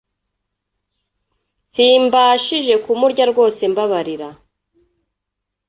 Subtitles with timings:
[1.73, 4.29] simbashije kumurya rwose mbabarira.